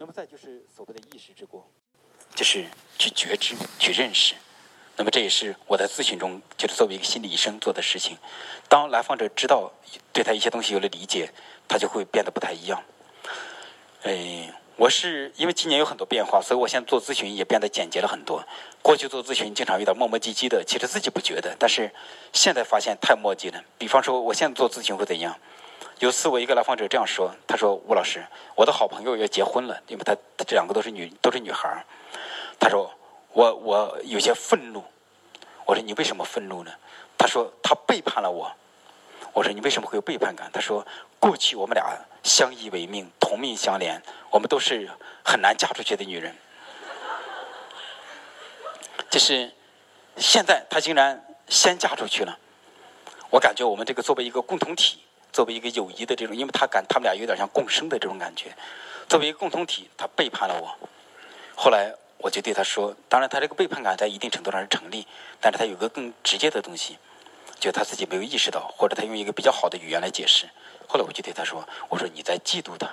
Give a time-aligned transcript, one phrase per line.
[0.00, 1.60] 那么再就是所谓的意识之光，
[2.32, 2.64] 就是
[2.98, 4.34] 去觉知、去认识。
[4.96, 8.16] 那么这也是我在咨询中，就是作为一个心理医生做的事情。
[8.68, 9.72] 当来访者知道
[10.12, 11.32] 对他一些东西有了理解，
[11.66, 12.80] 他就会变得不太一样。
[14.04, 18.46] 哎，我是因为今年有很多变化，所以我现在做咨询也变得简洁了很多。
[18.82, 21.92] 过去做咨询经常有点磨磨唧唧的，其实自己不觉得，但是
[22.32, 23.64] 现在发现太磨叽了。
[23.76, 25.36] 比方说，我现在做咨询会怎样？
[25.98, 30.16] 有次我一个来访者这样说：“他说吴老师，我的好朋友要结婚了，因为他
[30.46, 31.84] 这两个都是女都是女孩儿。
[32.58, 32.92] 他说。”
[33.34, 34.82] 我我有些愤怒，
[35.64, 36.72] 我说你为什么愤怒呢？
[37.16, 38.50] 他说他背叛了我。
[39.32, 40.50] 我说你为什么会有背叛感？
[40.52, 40.84] 他说
[41.20, 41.86] 过去我们俩
[42.24, 44.90] 相依为命，同命相连，我们都是
[45.22, 46.34] 很难嫁出去的女人。
[49.08, 49.52] 就是
[50.16, 52.36] 现在他竟然先嫁出去了，
[53.30, 54.98] 我感觉我们这个作为一个共同体，
[55.32, 58.54] 作为一个友谊的这种，因为他感他们俩有点像共生的这种感觉，
[59.08, 60.88] 作为一个共同体，他背叛了我。
[61.56, 61.94] 后来。
[62.20, 65.06] 我就对他说：“当然，他这个背叛感在一定程度上是成立，
[65.40, 66.98] 但是他有个更直接的东西，
[67.60, 70.48] 就他自己没有意识到，或者他用一个比较好的语言来解释。
[70.88, 72.90] 后来我就对他说：‘我说你在嫉妒他。’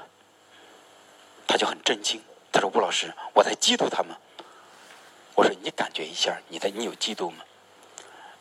[1.49, 4.15] 他就很震惊，他说：‘吴老师，我在嫉妒他吗？’
[5.33, 7.37] 我说：‘你感觉一下，你在你有嫉妒吗？’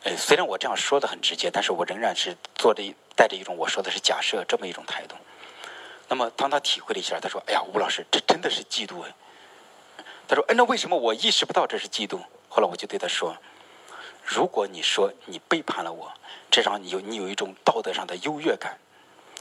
[0.05, 2.83] 呃，虽然我这样说的很直接，但是我仍然是做着
[3.15, 5.15] 带着一种我说的是假设这么一种态度。
[6.07, 9.13] 那么当他体会了一下，他说：‘哎呀，吴老师，这真的是嫉妒哎。’
[10.27, 13.35] 他说：“哎，那为什么我意识不到这是嫉妒？”后来我就对他说
[14.23, 16.11] ：“如果你说你背叛了我，
[16.51, 18.77] 这让你有你有一种道德上的优越感，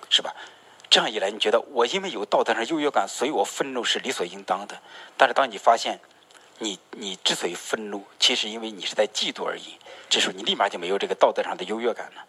[0.08, 0.34] 是吧？
[0.90, 4.80] 这样一来，你觉得我因为有道德上优越感，所以我愤怒是理所应当的。
[5.16, 5.98] 但是当你发现，
[6.58, 12.24] 你你之所以愤怒，其实因为你是在嫉妒而已，这时候你立马就没有这个道德上的优越感了。”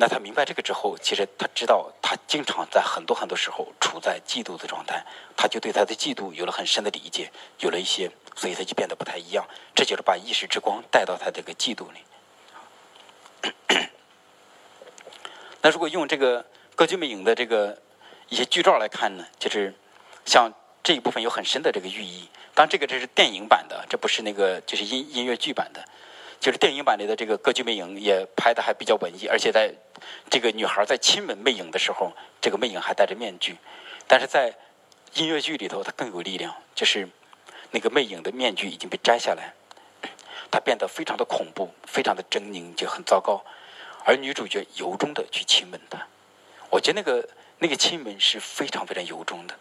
[0.00, 5.04] 那他明白这个之后，其实他知道他经常在很多很多时候处在嫉妒的状态，
[5.36, 9.44] 他就对他的嫉妒有了很深的理解，有了一些，所以他就变得不太一样。
[9.74, 11.98] 这就是把意识之光带到他这个嫉妒里。
[15.60, 17.76] 那如果用这个歌剧魅影的这个
[18.28, 19.74] 一些剧照来看呢，就是
[20.24, 20.52] 像
[20.84, 22.28] 这一部分有很深的这个寓意。
[22.54, 25.84] 当然，这个这是电影版的，这不是那个就是音音乐剧版的。
[26.40, 29.74] 就是电影版里的这个歌剧魅影也拍的还比较文艺，而且在
[30.30, 33.56] 这个女孩在亲吻魅影的时候，这个魅影还戴着面具。
[34.06, 34.54] 但是在
[35.14, 37.08] 音乐剧里头，它更有力量，就是
[37.72, 39.52] 那个魅影的面具已经被摘下来，
[40.50, 43.44] 它变得非常的恐怖，非常的狰狞，就很糟糕。
[44.04, 46.06] 而女主角由衷的去亲吻他，
[46.70, 47.28] 我觉得那个
[47.58, 49.54] 那个亲吻是非常非常由衷的，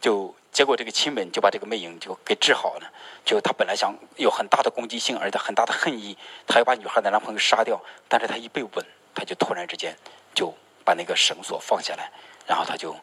[0.00, 0.34] 就。
[0.52, 2.92] 结果这个亲吻就把这个魅影就给治好了。
[3.24, 7.80] 就他本来想有很大的攻击性，而且很大的恨意，他要把女孩的男朋友杀掉。
[8.08, 8.84] 但是他一被吻，
[9.14, 9.96] 他就突然之间
[10.34, 10.52] 就
[10.84, 12.10] 把那个绳索放下来，
[12.48, 12.96] 然后他就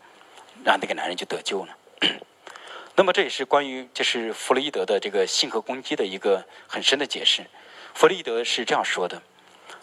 [0.66, 1.78] 让那个男人就得救了。
[2.96, 7.46] 那么这也是关于就是弗洛伊德的这个性和攻击的一个很深的解释。
[7.94, 9.22] 弗洛伊德是这样说的。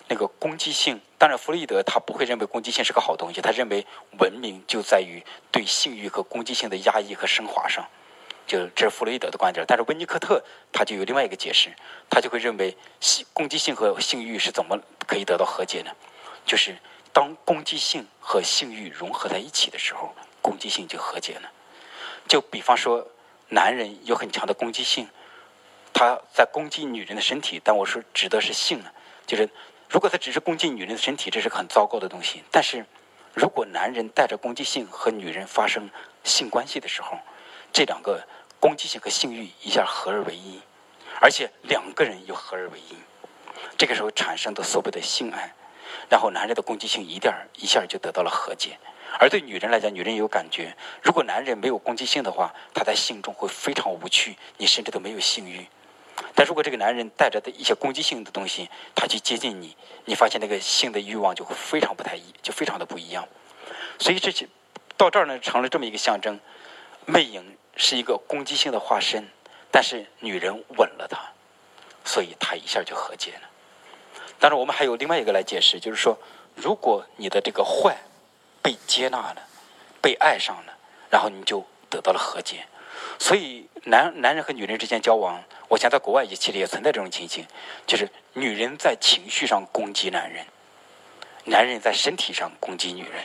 [0.06, 3.86] 那个攻击性，当然弗洛伊德他不会认为攻击性是个好东西，他认为
[4.18, 7.88] 文明就在于对性欲和攻击性的压抑和升华上，
[8.46, 9.64] 就这是弗洛伊德的观点。
[9.66, 11.74] 但是温尼科特他就有另外一个解释，
[12.10, 15.90] 他就会认为性攻击性和性欲是怎么可以得到和解呢？
[16.44, 16.76] 就是
[17.10, 21.50] 当攻击性和性欲融合在一起的时候，攻击性就和解了。
[22.28, 23.08] 就比方说，
[23.48, 25.08] 男人有很强的攻击性，
[25.94, 28.92] 他在攻击女人的身体，但我说指的是性啊，
[29.26, 29.48] 就是。
[29.88, 32.42] 如果他只是攻击女人的身体，这是很糟糕的东西。
[32.50, 32.84] 但是，
[33.32, 35.88] 如果男人带着攻击性和女人发生
[36.24, 37.18] 性关系的时候，
[37.72, 38.26] 这两个
[38.58, 40.60] 攻击性和性欲一下合而为一，
[41.20, 42.96] 而且两个人又合而为一，
[43.76, 45.52] 这个时候产生的所谓的性爱，
[46.08, 48.78] 然后男人的攻击性一点一下就得到了和解。
[49.20, 55.68] 而对女人来讲，女人有感觉，如果男人没有攻击性的话，他在性中会非常无趣，你甚至都没有性欲。
[56.34, 63.26] 但如果这个男人带着的一些攻击性的东西，他去接近你，你发现那个性的欲望就非常不太一，就非常的不一样。
[63.98, 64.48] 所以这些
[64.96, 66.40] 到这儿呢，成了这么一个象征：
[67.06, 69.28] 魅影是一个攻击性的化身，
[69.70, 71.20] 但是女人吻了他，
[72.04, 73.48] 所以他一下就和解了。
[74.40, 76.18] 当然，我们还有另外一个来解释，就是说，
[76.56, 77.96] 如果你的这个坏
[78.60, 79.36] 被接纳了，
[80.02, 80.76] 被爱上了，
[81.08, 82.66] 然后你就得到了和解。
[83.18, 85.42] 所以，男男人和女人之间交往，
[85.74, 87.44] 我想在国外也其实也存在这种情形，
[87.84, 90.46] 就是女人在情绪上攻击男人，
[91.46, 93.24] 男人在身体上攻击女人。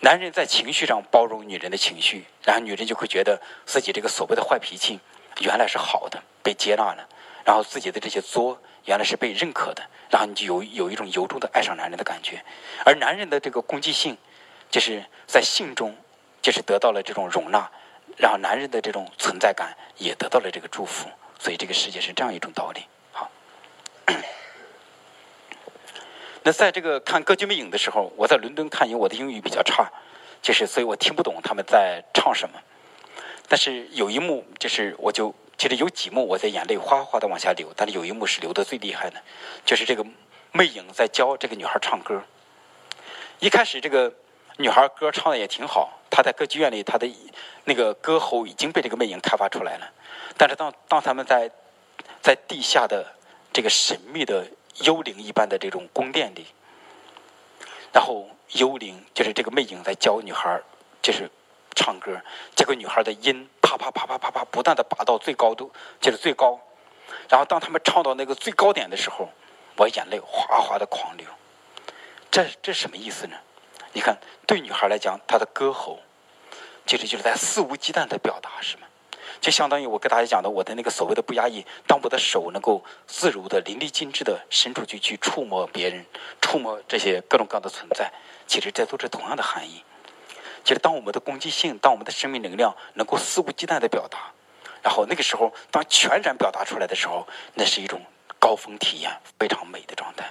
[0.00, 4.98] 男人在情绪上包容女人的情绪，然后女人就会觉得自己这个所谓的坏脾气
[5.40, 7.08] 原来是好的，被接纳了，
[7.44, 12.44] 然后自己的这些作原来是被认可的，然后你就有有一种由衷的爱上男人的感觉。
[12.84, 14.18] 而男人的这个攻击性，
[14.68, 15.96] 就是在性中。
[16.42, 17.70] 就是得到了这种容纳，
[18.16, 21.08] 然后男人的这种存在感也得到了这个祝福。
[21.38, 22.80] 所以这个世界是这样一种道理。
[23.12, 23.30] 好，
[26.42, 29.90] 那在这个看歌剧魅影的时候，我在伦敦看，因为我的英语比较差，
[30.40, 32.58] 就是所以我听不懂他们在唱什么。
[33.46, 37.70] 但是有一幕，就是我就其实有几幕，我在眼泪哗哗的往下流。
[37.76, 39.20] 但是有一幕是流的最厉害的，
[39.66, 40.06] 就是这个
[40.52, 42.22] 魅影在教这个女孩唱歌。
[43.40, 44.10] 一开始这个
[44.56, 47.06] 女孩歌唱的也挺好，她在歌剧院里，她的
[47.64, 49.90] 那个歌喉已经被这个魅影开发出来了。
[50.36, 51.50] 但是当当他们在
[52.22, 53.14] 在地下的
[53.52, 54.46] 这个神秘的
[54.82, 56.46] 幽灵一般的这种宫殿里，
[57.92, 60.60] 然后幽灵就是这个魅影在教女孩
[61.00, 61.30] 就是
[61.74, 62.20] 唱歌，
[62.54, 66.60] 结果女孩的音啪啪啪啪啪啪不断的拔到最高度，就是最高。
[67.28, 69.28] 然后当他们唱到那个最高点的时候，
[69.76, 71.26] 我眼泪哗哗的狂流。
[72.30, 73.36] 这这什么意思呢？
[73.92, 76.00] 你看，对女孩来讲，她的歌喉，
[76.86, 78.86] 其实就是在肆无忌惮的表达，是吗？
[79.40, 86.04] 就相当于我跟大家讲的，我的那个所谓的不压抑，当我的手能够自如的、淋漓尽致的伸出去去触摸别人，
[86.40, 88.10] 触摸这些各种各样的存在，
[88.46, 89.82] 其实这都是同样的含义。
[90.62, 94.32] 其实当我们的攻击性，当我们的生命能量能够肆无忌惮的表达，
[94.82, 98.00] 然后那个时候当全然表达出来的时候，那是一种
[98.38, 100.30] 高峰体验，非常美的状态。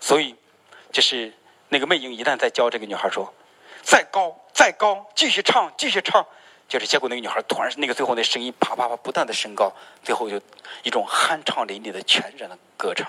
[0.00, 0.34] 所以。
[0.92, 1.30] 就是
[1.68, 3.34] 那个魅影一旦在教这个女孩说，
[3.86, 6.26] 再高再高，继续唱继续唱，
[6.68, 9.72] 就是结果那个女孩突然那个最后那声音啪啪啪不断的升高，
[10.02, 10.40] 最后就
[10.82, 13.08] 一种酣畅淋漓的全然的歌唱。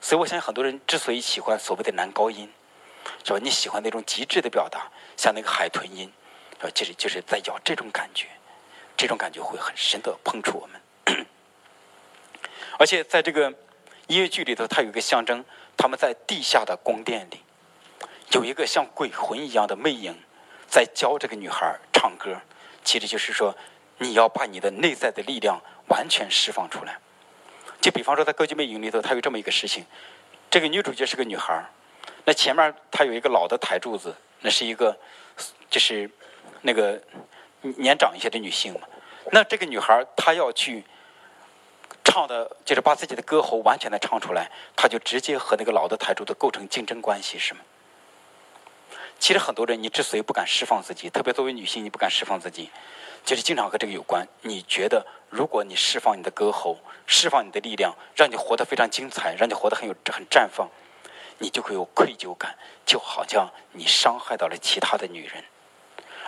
[0.00, 2.48] 所以我相信很多人之所以喜欢所谓的男高音，
[3.24, 3.40] 是吧？
[3.42, 6.12] 你喜欢那种极致的表达，像那个海豚音，
[6.60, 6.70] 是吧？
[6.72, 8.28] 就是就是在要这种感觉，
[8.96, 11.26] 这种感觉会很深的碰触我们。
[12.78, 13.52] 而且在这个
[14.06, 15.44] 音乐剧里头，它有一个象征。
[15.80, 17.40] 他们在地下的宫殿里，
[18.32, 20.14] 有一个像鬼魂一样的魅影，
[20.68, 22.36] 在教这个女孩唱歌。
[22.84, 23.56] 其实就是说，
[23.98, 26.98] 你要把你的内在的力量完全释放出来。
[27.80, 29.84] 就比方说，在歌剧魅影里头，它有这么一个事情：
[30.50, 31.64] 这个女主角是个女孩，
[32.24, 34.96] 那前面她有一个老的台柱子，那是一个
[35.70, 36.10] 就是
[36.62, 37.00] 那个
[37.60, 38.80] 年长一些的女性嘛。
[39.32, 40.84] 那这个女孩她要去。
[42.04, 47.60] 唱的就是把自己的歌喉完全的唱出来，他就直接和那个老的台柱子构成竞争关系，是吗？
[49.18, 52.70] 其实很多人，你之所以不敢释放自己，特别作为女性，你不敢释放自己，
[53.24, 54.26] 就是经常和这个有关。
[54.42, 60.68] 你觉得，如果你释放你的歌喉，释放你的力量，让你活得非常精彩，让你活得很有很绽放，
[61.38, 62.56] 你就会有愧疚感，
[62.86, 65.44] 就好像你伤害到了其他的女人。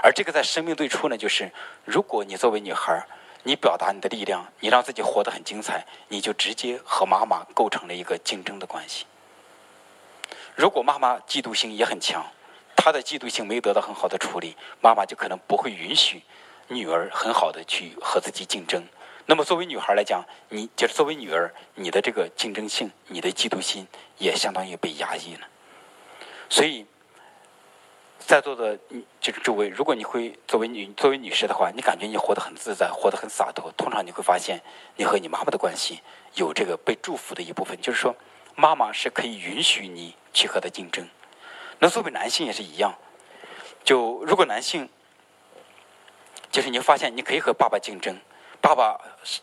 [0.02, 1.52] 而这个在生命最初呢，就是
[1.84, 3.06] 如果你作为女孩。
[3.42, 9.06] 你表达你的力量，你让自己活得很精彩，你就直接和妈妈构成了一个竞争的关系。
[10.54, 12.22] 如果妈妈嫉妒心也很强，
[12.82, 16.22] 她的嫉妒心没有得到很好的处理，妈妈就可能不会允许
[16.68, 18.82] 女儿很好的去和自己竞争。
[19.26, 23.86] 那么作为女孩来讲，你就是作为女儿，你的这个竞争性、你的嫉妒心
[24.16, 25.46] 也相当于被压抑了。
[26.48, 26.86] 所以。
[28.26, 28.78] 在座的
[29.18, 33.72] 就是诸位，如果你会作为女作为女士的话，你感觉你活得很自在，活得很洒脱。
[33.76, 34.60] 通常你会发现，
[34.94, 36.00] 你和你妈妈的关系
[36.34, 38.14] 有这个被祝福的一部分，就是说，
[38.54, 41.08] 妈妈是可以允许你去和她竞争。
[41.80, 42.94] 那作为男性也是一样，
[43.82, 44.88] 就如果男性，
[46.50, 48.14] 就是你会发现你可以和爸爸竞争，
[48.60, 49.00] 爸爸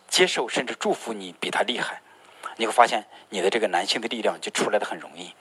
[0.08, 2.00] 接受甚至祝福你比他厉害，
[2.58, 5.34] 你会发现你的这个男性的力量就出来的很容易。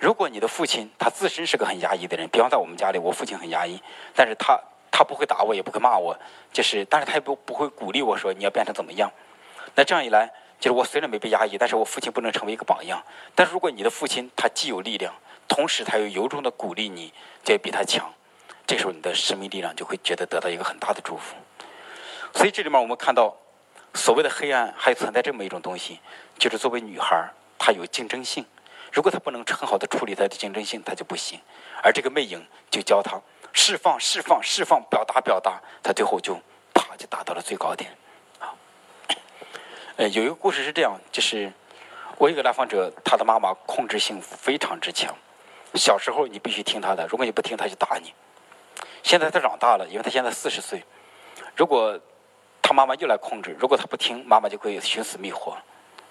[0.00, 3.80] 如果你的父亲他自身是个很压抑的人，比方在我们家里，我父亲很压抑，
[4.12, 4.60] 但是他
[4.90, 6.18] 他不会打我，也不会骂我，
[6.52, 9.08] 就是，但是他也不不会鼓励我说你要变成怎么样。
[9.76, 13.00] 那这样一来，就是我虽然没被压抑，但是我父亲不能成为一个榜样。
[13.36, 15.14] 但是如果你的父亲他既有力量，
[15.48, 17.12] 同时他又由衷的鼓励你，
[17.42, 18.12] 就比他强，
[18.66, 21.34] 这时候你的生命力量就会觉得得到一个很大的祝福。
[22.34, 23.34] 所以这里面我们看到，
[23.94, 25.98] 所谓的黑暗还存在这么一种东西，
[26.38, 27.28] 就是作为女孩
[27.58, 28.44] 她有竞争性。
[28.92, 31.40] 如果她不能很好的处理她的竞争性，她就不行。
[31.82, 33.20] 而这个魅影就教他
[33.52, 36.34] 释放、释放、释放，表达、表达，他最后就
[36.74, 37.90] 啪就达到了最高点。
[38.38, 38.52] 啊，
[39.96, 41.50] 呃，有一个故事是这样，就是
[42.18, 45.16] 我一个来访者，他的妈妈控制性非常之强。
[45.74, 48.12] 小时候你必须听他的，如果你不听，他就打你。
[49.02, 50.84] 现在他长大了，因为他现在四十岁。
[51.56, 51.98] 如果
[52.62, 55.56] 他妈妈又来控制，如果他不听，妈妈就会寻死觅活。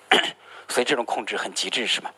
[0.70, 2.14] 所以这种控制很极致，是吧？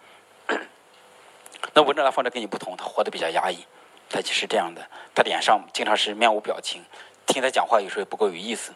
[1.73, 3.65] 那文章来放着跟你不同，他活得比较压抑，
[4.09, 6.83] 他就是这样的，他脸上经常是面无表情，
[7.25, 8.73] 听他讲话有时候也不够有意思。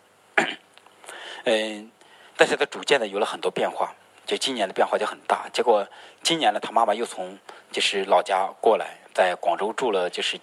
[1.46, 1.92] 嗯，
[2.38, 3.94] 但是他逐渐的有了很多变化，
[4.26, 5.48] 就今年的变化就很大。
[5.54, 5.88] 结果
[6.22, 7.38] 今年呢，他妈妈又从
[7.74, 10.40] 就是老家过来，在广州住了就是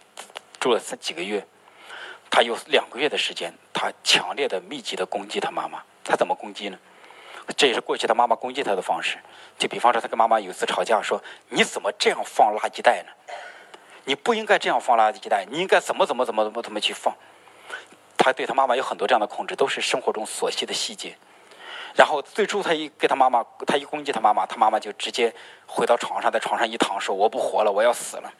[0.59, 1.47] 住了三几个月。
[2.29, 5.83] 他有两个月的时间，他强烈的、密集的攻击他妈妈。
[6.05, 6.79] 他怎么攻击呢？
[7.57, 9.19] 这也是过去他妈妈攻击他的方式。
[9.59, 13.13] 就比方说，他跟妈妈有一次吵架，说：“你怎么这样放垃圾袋呢？
[14.05, 17.15] 你不应该这样放垃圾袋，你应该怎么怎么怎么怎么怎么去放。”
[18.17, 21.17] 他对他妈妈有很多这样的控制，都是生活中琐细的细节。
[21.95, 25.35] 然后最初他一给他妈妈，他一攻击他妈妈，他妈妈就直接
[25.67, 28.33] 回到床上，在床上一躺，说：“我不活了，我要死了。”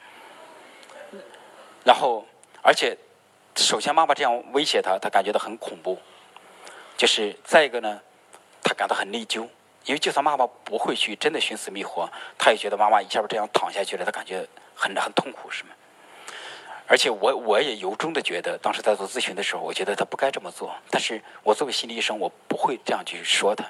[1.83, 2.25] 然后，
[2.61, 2.97] 而且，
[3.55, 5.99] 首先妈妈这样威胁他，他感觉到很恐怖。
[6.95, 7.99] 就是再一个呢，
[8.63, 9.41] 他感到很内疚，
[9.85, 15.71] 因为就算妈妈不会去真的寻死觅活，他也觉得妈妈一下子这样躺下去了，他感觉很很痛苦，是吗？
[16.91, 20.75] 而且我我也由衷的觉得，当时在做咨询的时候，我觉得他不该这么做。
[20.89, 23.63] 但是我作为心理医生，我不会这样去说他。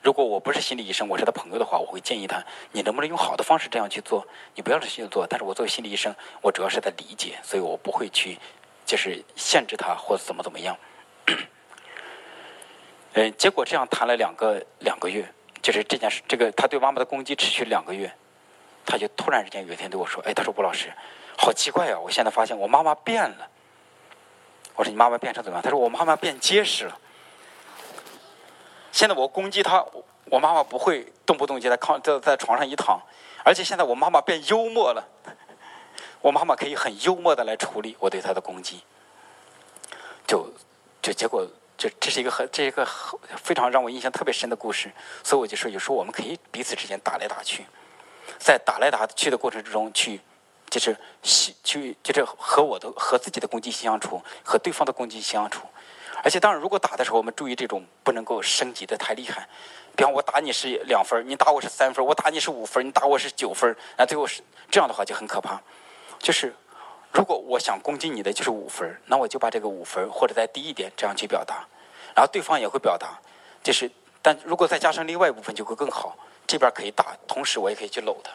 [0.00, 4.24] 如果我不是心理医生，我是他朋友的话，我会建议他，你能不能用好的方式这样去做？
[4.54, 5.26] 你不要这样做。
[5.28, 8.38] 但是我作为心理医生，我主要是在理解，所以我不会去
[8.86, 10.76] 就是限制他或者怎么怎么样。
[13.14, 15.28] 嗯，结果这样谈了两个两个月，
[15.60, 18.08] 就是这件事，这个他对妈妈的攻击持续两个月，
[18.86, 20.92] 他就突然之间有一天对我说：“哎，他说吴老师，
[21.40, 21.98] 好奇怪啊！
[21.98, 23.48] 我现在发现我妈妈变了。”
[24.76, 26.98] 我说：“你妈妈变成怎么样？”她说：“我妈妈变结实了。
[28.92, 29.84] 现在我攻击她，
[30.26, 33.00] 我妈妈不会动不动就在炕在在床上一躺，
[33.44, 35.08] 而且现在我妈妈变幽默了，
[36.20, 38.82] 我妈妈可以很幽默的来处理我对她的攻击。”
[40.26, 40.52] 就
[41.00, 41.46] 就结果。
[41.78, 42.84] 就这是一个很这一个
[43.36, 44.90] 非常让我印象特别深的故事，
[45.22, 47.64] 所以我就说，有时候我们可以彼此之间打来打去，
[48.36, 50.20] 在打来打去的过程之中，去
[50.70, 55.66] 就是去就是和我的和自己的攻击性相处，和对方的攻击性相处。
[56.22, 59.48] 而且当然，如果打的时候，我们注意这种不能够升级的太厉害。
[59.96, 65.60] 比方我打你是两分，你打我是三分，我打你是五分，你打我是九分，那最后是这样的话就很可怕。
[66.18, 66.54] 就是。
[67.10, 71.66] 如果我想攻击你的就是五分，那我就把这个五分或者再低一点这样去表达，
[72.14, 73.18] 然后对方也会表达，
[73.62, 76.14] 就是，但如果再加上另外一部分就会更好。
[76.46, 78.30] 这边可以打，同时我也可以去搂他，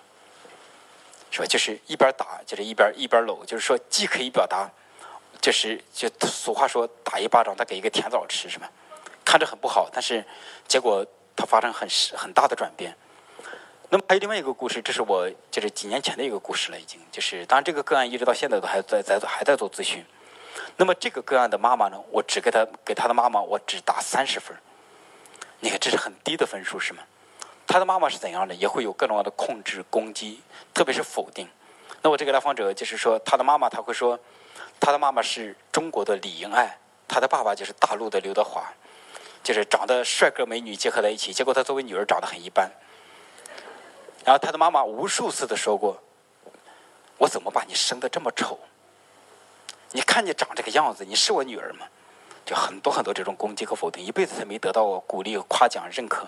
[1.33, 1.47] 是吧？
[1.47, 4.69] 就是一边打就是一边一边搂，就是说既可以表达，
[5.41, 8.69] 就是就俗话说打一巴掌他给一个甜枣吃，是吧？
[9.25, 10.23] 看着很不好，但是
[10.67, 11.03] 结果
[11.35, 12.95] 它发生很很大的转变。
[13.89, 20.05] 那么还有另外一个故事，这是我就是几年前的一个故事了，已经就是当然这个个案一直到现在都还在在还在做咨询。
[20.77, 24.55] 那么这个个案的妈妈呢，我只给他给他的妈妈我只打三十分，
[25.59, 27.01] 你看这是很低的分数是吗？
[27.65, 28.53] 他的妈妈是怎样的？
[28.53, 30.41] 也会有各种各样的控制、攻击，
[30.73, 31.47] 特别是否定。
[32.01, 34.19] 那我这个来访者就是说，他的妈妈他会说，
[34.79, 36.77] 他的妈妈是中国的李英爱，
[37.07, 38.61] 他的爸爸就是大陆的刘德华，
[39.41, 42.69] 就是长得帅哥美女结合在一起，结果他作为女儿长得很一般。
[44.25, 46.01] 然后他的妈妈无数次的说过
[47.17, 48.59] ：“我怎么把你生的这么丑？
[49.91, 51.87] 你看你长这个样子，你是我女儿吗？”
[52.45, 56.27] 就很多很多这种攻击和否定，一辈子他没得到过鼓励、夸奖、认可。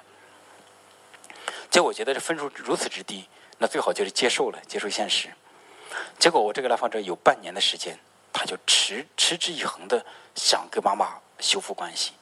[1.70, 5.30] 结果我觉得这分数如此之低，那最好就是接受了，接受现实。
[6.20, 7.98] 结果我这个来访者有半年的时间，
[8.32, 10.06] 他就持持之以恒的
[10.36, 12.14] 想跟妈妈修复关系。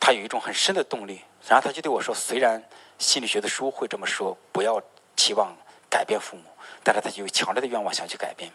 [0.00, 2.62] 他有一种很深的动力，然后他就对我说：“虽然。”
[2.98, 4.80] 心理学的书会这么说：不要
[5.16, 5.52] 期望
[5.90, 6.44] 改变父母，
[6.84, 8.48] 但是他就有强烈的愿望想去改变，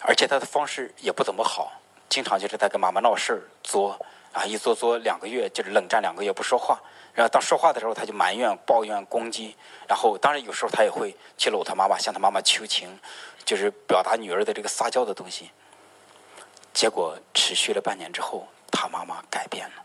[0.00, 1.70] 而且他的方式也不怎么好，
[2.08, 4.00] 经常就是在跟妈妈闹事儿、作
[4.34, 6.82] 啊，一坐坐两个月就是冷战两个月不说话，
[7.14, 9.56] 然后当说话的时候他就埋怨、抱怨、攻击，
[9.88, 12.98] 然后当然有时候他也会去搂他妈妈，向他妈妈求情，
[13.44, 15.52] 就是表达女儿的这个撒娇的东西。
[16.72, 19.84] 结果持续了半年之后，他妈妈改变了。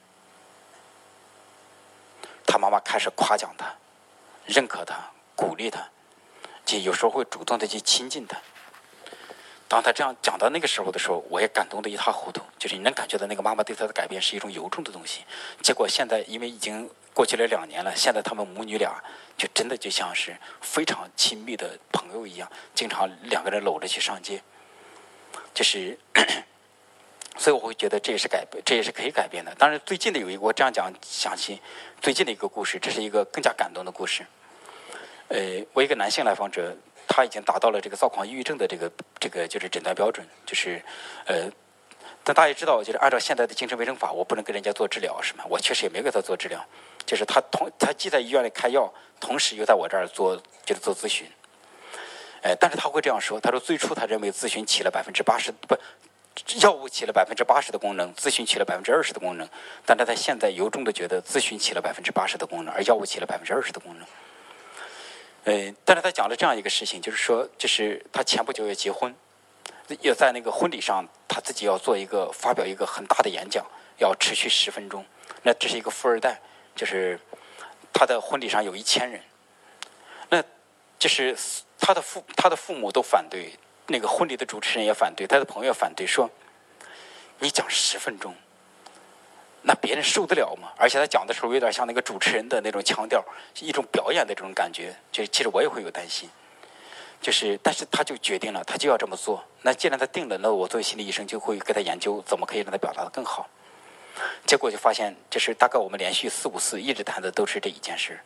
[2.47, 3.71] 他妈妈开始夸奖他，
[4.47, 4.95] 认可他，
[5.35, 5.87] 鼓励他，
[6.65, 8.35] 就有时候会主动的去亲近他。
[9.69, 12.41] 当他这样讲到那个时候的时候，我也感动的一塌糊涂。
[12.57, 15.23] 就是你能感觉到那个妈妈对他的改变是一种由衷的东西。
[15.61, 19.01] 结果现在因为已经过去了两年了，现在他们母女俩
[19.37, 24.41] 就真的就像是非常亲密的朋友一样，经常两个人搂着去上街，
[25.53, 25.97] 就是。
[27.37, 29.55] 所以我会觉得这也是改变，这也是可以改变的。
[29.55, 31.61] 当然，最近的有一个我这样讲想起，
[32.01, 34.25] 最近的一个故事，这是一个更加感动的故事。
[35.29, 36.75] 呃，我一个男性来访者，
[37.09, 40.81] 他已经达到了这个躁狂抑郁症的这个这个就是诊断标准，就是
[41.25, 41.49] 呃，
[42.23, 45.43] 但大家知道，就是按照现在的精神卫生法，我不能给人家做治疗，是吗？
[45.49, 46.63] 我确实也没给他做治疗，
[47.05, 51.27] 就是他同他既在医院里开药，同时又在我这儿做就是做咨询。
[52.43, 55.75] 呃，但是他会这样说，他说最初他认为咨询起了百分之八十不。
[56.61, 59.49] 药物起了百分之八十的功能，咨询起了百分之二十的功能，
[59.85, 64.07] 但他他现在由衷的觉得咨询起了百分之八十的功能，而药物起了百分之二十的功能。
[65.45, 69.15] 呃，但是他讲了这样一个事情，就是说，就是他前不久要结婚，
[70.01, 73.65] 要在那个婚礼上，他他自己要做一个发表一个很大的演讲，
[73.97, 75.05] 要持续十分钟。
[75.41, 76.37] 那这是一个富二代，
[76.75, 77.17] 就是
[77.93, 79.21] 他的婚礼上有一千人，
[80.27, 80.43] 那
[80.97, 81.33] 就是
[81.79, 83.53] 他的父他的父母都反对，
[83.87, 86.29] 那个婚礼的主持人也反对，他的朋友反对，说
[87.39, 88.35] 你讲十分钟，
[89.61, 90.69] 那别人受得了吗？
[90.77, 93.23] 而且他讲的时候有点像那个主持人的那种腔调，
[93.59, 96.29] 一种表演的这种感觉，就其实我也会有担心。
[97.21, 99.43] 就是，但是他就决定了，他就要这么做。
[99.61, 103.49] 那既然他定了，那我作为心理医生就会给他研究怎么可以让他表达的更好。
[104.45, 108.17] 结果就发现，就是大概我们连续四五次一直谈的都是这一件事。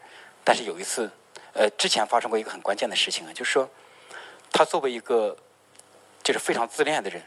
[0.44, 1.10] 但是有一次，
[1.54, 3.68] 呃，之前发生过一个很关键的事情啊，就是说，
[4.52, 5.36] 他作为一个
[6.22, 7.20] 就是非常自恋的人，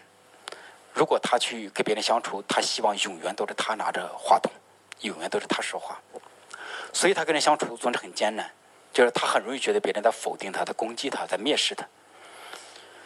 [0.96, 4.50] 如果他去跟别人相处，他希望永远都是他拿着话筒，
[5.00, 6.00] 永远都是他说话，
[6.90, 8.50] 所以他跟人相处总是很艰难。
[8.94, 11.86] 就是他很容易觉得别人在否定他，在攻击他，在蔑视他。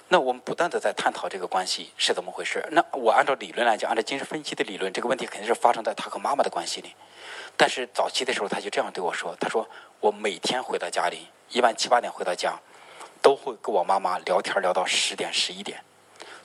[0.07, 2.65] 那我们不断的在探讨这个关系是怎么回事。
[2.71, 6.95] 那我按照理论来讲，按照精神分析的理论，这个问题肯定是发生在他和妈妈的关系里。
[7.57, 9.69] 但是早期的时候，他就这样对我说：“他说
[9.99, 12.57] 我每天回到家里，一般七八点回到家，
[13.21, 15.83] 都会跟我妈妈聊天聊到十点十一点。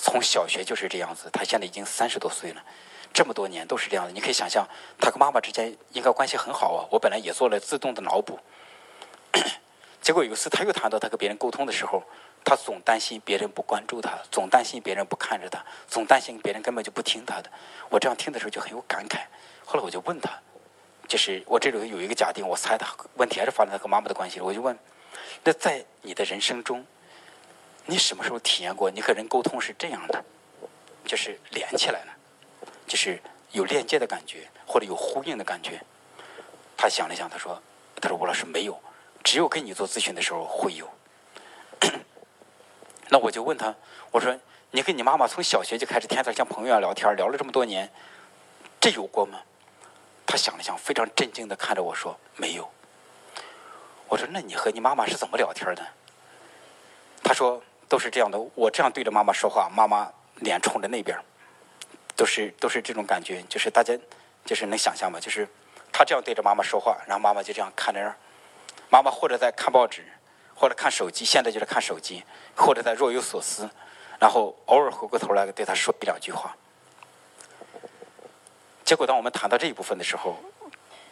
[0.06, 2.64] 从小学就是这样子，他现在已经三十多岁了，
[3.12, 4.12] 这么多年都是这样的。
[4.12, 4.64] 你可以想象，
[5.00, 6.86] 他跟妈妈之间应该关系很好啊。
[6.92, 8.40] 我本来也做了自动的脑补。
[10.04, 12.04] ”结果有一次，他又谈到他跟别人沟通的时候，
[12.44, 17.50] 他总担心别人不关注他，总担心别人不看着他，总担心别人根本就不听他的。
[17.90, 19.22] 我这样听的时候就很有感慨。
[19.66, 20.30] 后来我就问他，
[21.08, 24.40] 就是我这里有一个假定，我猜他问题还是发生在跟妈妈的关系。
[24.40, 24.78] 我就问，
[25.44, 26.86] 那在你的人生中，
[27.86, 30.24] 你什么时候体验过你和人沟通是这样的，
[31.06, 32.18] 就是连起来了，
[32.88, 35.82] 就是有链接的感觉，或者有呼应的感觉？
[36.78, 37.62] 他想了想，他说
[38.02, 38.80] ：“他说吴老师没有。”
[39.24, 40.88] 只有跟你做咨询的时候会有，
[43.10, 43.74] 那我就问他，
[44.12, 44.40] 我说
[44.70, 47.92] 你跟你妈妈从小学就开始天天像朋友一样聊天，聊了这么多年，
[48.80, 49.40] 这有过吗？
[50.28, 52.70] 他想了想，非常震惊的看着我说没有。
[54.08, 55.84] 我说那你和你妈妈是怎么聊天的？
[57.24, 61.18] 他说都是这样的，我这样对着妈妈说话，妈妈脸冲着那边，
[62.16, 63.98] 都是都是这种感觉，就是大家
[64.44, 65.20] 就是能想象吗？
[65.20, 65.48] 就是
[65.92, 68.16] 他这样对着妈妈说话，然后妈妈就这样看着。
[68.90, 70.06] 妈妈或者在看报纸，
[70.56, 72.24] 或者看手机，现在就是看手机，
[72.56, 73.70] 或者在若有所思，
[74.20, 76.56] 然后偶尔回过头来对他说一两句话。
[78.84, 80.38] 结果当我们谈到这一部分的时候，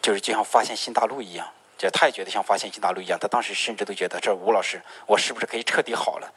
[0.00, 3.18] 就是就像发现新大陆一样，就他也觉得像发现新大陆一样。
[3.18, 6.32] 他当时甚至都觉得，这吴老师，我是不是可以彻底好了？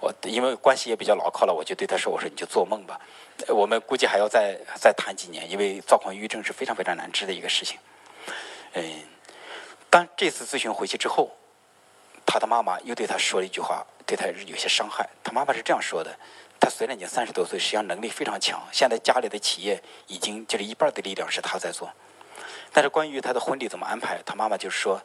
[0.00, 3.00] 我因为关系也比较牢靠了，我就对他说：“我说你就做梦吧，
[3.48, 7.78] 我们估计还要再再谈几年，因为躁狂抑郁症是非常非常难治的一个事情。”
[8.74, 9.02] 嗯。
[9.88, 11.30] 当这次咨询回去之后，
[12.26, 15.08] 他的妈妈又对他说了一句话，对他有些伤害。
[15.24, 16.14] 他妈妈是这样说的
[16.60, 21.90] ：“他虽然已经三十多岁，实际上能力非常强，现在家里的企业已经就是一半的力量是他在做。
[22.72, 25.00] 但是关于他的婚礼怎么安排，他妈妈就说，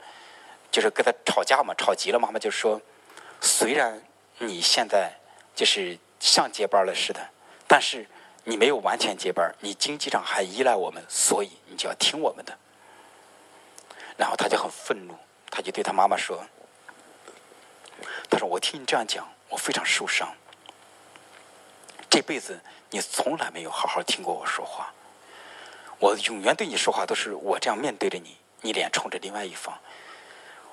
[0.71, 2.82] 就是跟他吵架嘛，吵急了，妈妈就说：
[3.39, 4.02] 虽然
[4.39, 5.13] 你现在
[5.56, 7.30] 就是像接班了似的，
[7.67, 8.06] 但是
[8.43, 12.58] 你没有完全接班，你经济上还依赖我们，所以你就要听我们的。”
[14.17, 15.15] 然后他就很愤怒，
[15.50, 16.43] 他就对他妈妈说
[18.30, 20.32] ：“他说我听你这样讲，我非常受伤。
[22.10, 24.93] 这辈子你从来没有好好听过我说话，
[26.02, 29.78] 我永远对你说话都是我这样面对着你，你脸冲着另外一方。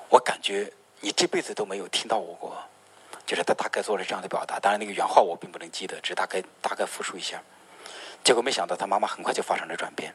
[0.09, 2.57] 我感觉你这辈子都没有听到我过，
[3.27, 4.59] 就是他大概做了这样的表达。
[4.59, 7.43] 当然那个原话我并不能记得，只大概大概复述一下。
[8.25, 10.15] 结果没想到他妈妈很快就发生了转变，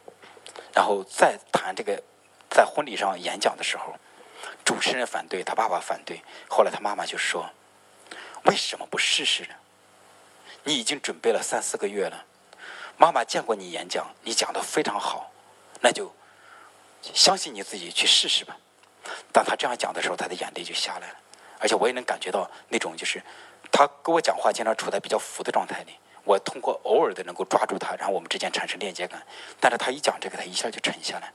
[0.73, 2.01] 然后再谈这个。”
[2.53, 3.95] 在婚礼上演讲的时候，
[4.63, 6.21] 主持人反对，他爸爸反对。
[6.47, 7.49] 后来他妈妈就说
[8.45, 9.55] ：“为什么不试试呢？
[10.63, 12.25] 你已经准备了三四个月了，
[12.97, 15.31] 妈妈见过你演讲，你讲的非常好，
[15.81, 16.13] 那就
[17.01, 18.57] 相信你自己去试试吧。”
[19.33, 21.15] 当他这样讲的时候，他的眼泪就下来了，
[21.59, 23.21] 而且我也能感觉到那种就是
[23.71, 25.93] 他跟我讲话经常处在比较浮的状态里。
[26.23, 29.21] 我通过偶尔的能够抓住他，然后我们之间产生链接感。
[29.59, 31.33] 但是他一讲这个，他一下就沉下来。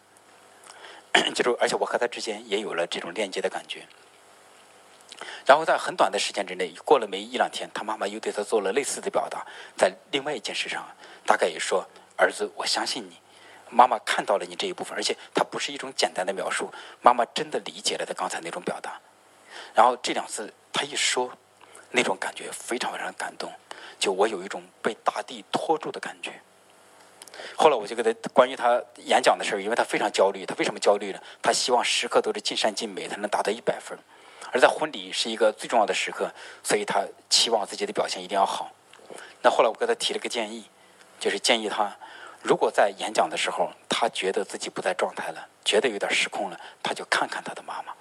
[1.34, 3.86] 就是，而且我和他之间也有了这种链接的感觉。
[5.44, 9.44] 然后在很短的时间之内，过了没一两天，他妈妈又对他做了类似的表达，
[9.76, 10.86] 在另外一件事上，
[11.28, 11.86] 大概也说
[12.16, 13.20] ：“儿子，我相信你，
[13.68, 18.98] 妈妈看到了你这一部分，而且他不是一种简单的描述，妈妈真的理解了他刚才那种表达。”
[19.76, 21.30] 然后这两次他一说，
[21.90, 23.52] 那种感觉非常非常感动，
[23.98, 26.32] 就我有一种被大地托住的感觉。
[27.54, 30.46] 后来我就跟他关于他演讲的事儿，因为他非常焦虑。
[30.46, 31.20] 他为什么焦虑呢？
[31.42, 33.98] 他希望时刻都是尽善尽美，他能达到一百分。
[34.50, 36.32] 而在婚礼是一个最重要的时刻，
[36.64, 38.72] 所以他期望自己的表现一定要好。
[39.42, 40.64] 那后来我给他提了个建议，
[41.18, 41.96] 就是建议他，
[42.42, 47.92] 如果在演讲的时候，他觉得自己不在状态了，觉得有点失控了，他就看看他的妈妈。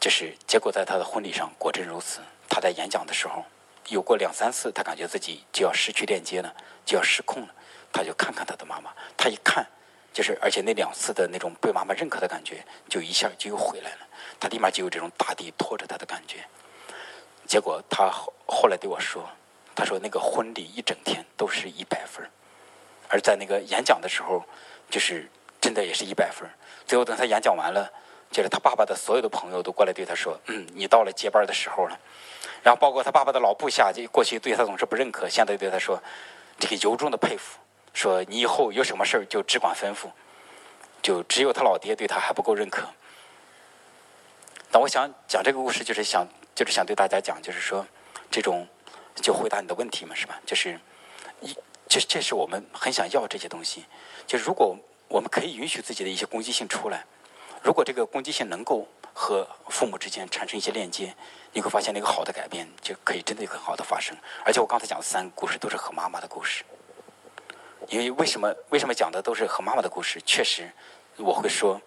[0.00, 2.20] 就是结果，在他的婚礼上，果真如此。
[2.48, 3.44] 他在演讲的时候，
[3.88, 6.54] 有过两三次，他感觉自己就要失去链接了，
[6.86, 7.54] 就要失控了，
[7.92, 8.92] 他就看看他的妈妈。
[9.16, 9.66] 他一看，
[10.12, 14.06] 就是而且那两次的那种被妈妈认可的感觉，就一下就又回来了。
[14.38, 16.46] 他立马就有这种大地拖着他的感觉。
[17.46, 19.28] 结果他后后来对我说
[19.78, 22.28] ：“他说那个婚礼一整天都是一百分
[23.08, 24.44] 而在那个演讲的时候，
[24.90, 26.50] 就是真的也是一百分
[26.84, 27.88] 最后等他演讲完了。”
[28.32, 31.96] 就是他爸爸的所有的朋友都过来对他说：“嗯，你到了接班的时候了。”
[32.62, 36.02] 然后包括他爸爸的老部下，就过去对他总是不认可，现在对他说
[36.58, 37.58] ：“这个由衷的佩服，
[37.94, 40.10] 说你以后有什么事儿就只管吩咐。”
[41.00, 42.88] 就只有他老爹对他还不够认可。
[44.72, 47.86] 那我想讲这个故事，就是想就是想对大家讲，就是说
[48.30, 48.66] 这种
[49.20, 50.40] 就回答你的问题嘛，是吧？
[50.46, 50.78] 就是
[51.40, 51.54] 一
[51.88, 53.84] 这这是我们很想要这些东西。
[54.26, 54.76] 就是如果
[55.08, 57.04] 我们可以允许自己的一些攻击性出来。
[57.60, 61.12] 如果这个攻击性能够和父母之间产生一些链接，
[61.52, 64.16] 你会发现那个好的改变就可以真的有很好的发生。
[64.44, 66.62] 而且我刚才讲的三个故事都是和妈妈的故事，
[67.88, 70.20] 因为为什么为什么讲的都是和妈妈的故事？
[70.24, 70.70] 确实，
[71.16, 71.80] 我会说，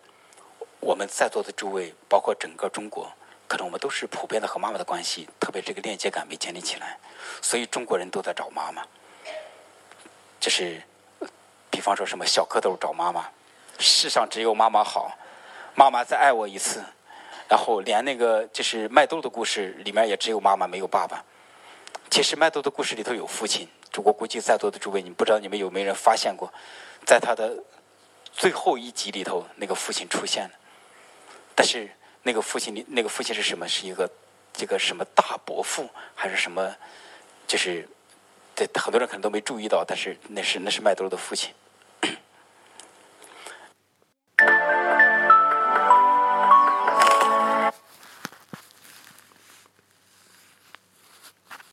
[0.82, 3.10] 我们在座的诸位，包括整个中国，
[3.52, 6.98] 可能我们都是普遍的和妈妈的关系，特别这个链接感没建立起来，
[7.42, 8.82] 所以中国人都在找妈妈。
[10.40, 10.82] 就是，
[11.70, 13.30] 比方说什么小蝌蚪找妈妈，
[13.78, 15.18] 世上只有妈妈好。
[15.76, 16.82] 妈妈再爱我一次，
[17.50, 21.22] 然后连那个就是麦兜的故事里面也只有妈妈没有爸爸。
[22.10, 26.50] 其实麦兜的故事里头有父亲，我估计在座的诸位，你不知道你们有没有人发现过，
[27.06, 27.62] 在他的
[28.32, 30.52] 最后一集里头，那个父亲出现了。
[31.54, 31.92] 但是
[32.24, 33.68] 那个父亲，那个父亲是什么？
[33.68, 34.10] 是一个
[34.54, 36.76] 这个什么大伯父，还是什么？
[37.48, 37.88] 就是
[38.56, 41.54] 对很多人可能都没注意到，但是那是那是麦兜的父亲。